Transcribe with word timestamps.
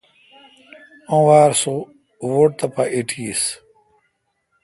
او 1.11 1.17
وار 1.27 1.51
سو 1.61 1.73
ووٹ 2.31 2.51
تھ 2.59 2.65
پا 2.73 2.83
ایٹیس۔ 2.93 3.43